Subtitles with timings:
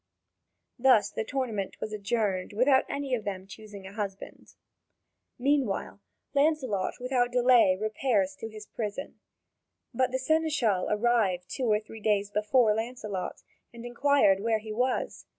[0.79, 4.55] Thus the tourney was adjourned without any of them choosing a husband.
[5.37, 5.99] Meanwhile
[6.33, 9.19] Lancelot without delay repairs to his prison.
[9.93, 15.27] But the seneschal arrived two or three days before Lancelot, and inquired where he was.